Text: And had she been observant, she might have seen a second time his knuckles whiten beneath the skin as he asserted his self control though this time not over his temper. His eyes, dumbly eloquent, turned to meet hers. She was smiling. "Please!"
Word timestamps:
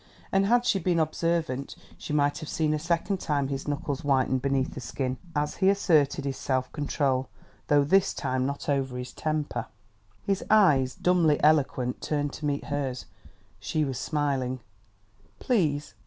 And 0.31 0.47
had 0.47 0.65
she 0.65 0.79
been 0.79 0.99
observant, 0.99 1.75
she 1.95 2.11
might 2.11 2.39
have 2.39 2.49
seen 2.49 2.73
a 2.73 2.79
second 2.79 3.19
time 3.19 3.49
his 3.49 3.67
knuckles 3.67 4.03
whiten 4.03 4.39
beneath 4.39 4.73
the 4.73 4.79
skin 4.79 5.19
as 5.35 5.57
he 5.57 5.69
asserted 5.69 6.25
his 6.25 6.37
self 6.37 6.71
control 6.71 7.29
though 7.67 7.83
this 7.83 8.11
time 8.15 8.43
not 8.43 8.67
over 8.67 8.97
his 8.97 9.13
temper. 9.13 9.67
His 10.23 10.43
eyes, 10.49 10.95
dumbly 10.95 11.37
eloquent, 11.43 12.01
turned 12.01 12.33
to 12.33 12.47
meet 12.47 12.65
hers. 12.65 13.05
She 13.59 13.85
was 13.85 13.99
smiling. 13.99 14.61
"Please!" 15.37 15.93